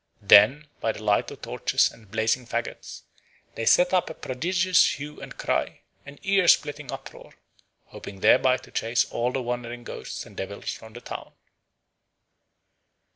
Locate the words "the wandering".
9.31-9.83